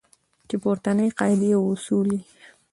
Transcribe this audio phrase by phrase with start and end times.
[0.47, 2.21] چې پورتنۍ قاعدې او اصول یې